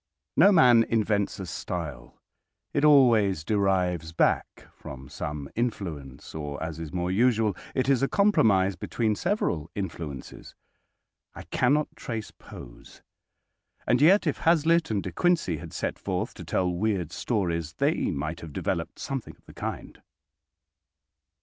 No 0.35 0.51
man 0.51 0.83
invents 0.85 1.39
a 1.39 1.45
style. 1.45 2.19
It 2.73 2.83
always 2.83 3.43
derives 3.43 4.13
back 4.13 4.65
from 4.73 5.09
some 5.09 5.47
influence, 5.53 6.33
or, 6.33 6.63
as 6.63 6.79
is 6.79 6.91
more 6.91 7.11
usual, 7.11 7.55
it 7.75 7.87
is 7.87 8.01
a 8.01 8.07
compromise 8.07 8.75
between 8.75 9.13
several 9.15 9.69
influences. 9.75 10.55
I 11.35 11.43
cannot 11.43 11.87
trace 11.95 12.31
Poe's. 12.31 13.03
And 13.85 14.01
yet 14.01 14.25
if 14.25 14.39
Hazlitt 14.39 14.89
and 14.89 15.03
De 15.03 15.11
Quincey 15.11 15.57
had 15.57 15.71
set 15.71 15.99
forth 15.99 16.33
to 16.33 16.43
tell 16.43 16.71
weird 16.73 17.11
stories 17.11 17.73
they 17.73 18.09
might 18.09 18.39
have 18.39 18.53
developed 18.53 18.97
something 18.97 19.35
of 19.35 19.45
the 19.45 19.53
kind. 19.53 20.01